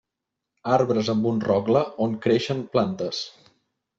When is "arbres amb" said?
0.77-1.27